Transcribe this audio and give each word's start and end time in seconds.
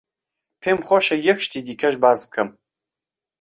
پێم 0.61 0.77
خۆشە 0.87 1.15
یەک 1.27 1.39
شتی 1.45 1.65
دیکەش 1.67 1.95
باس 2.03 2.19
بکەم. 2.27 2.49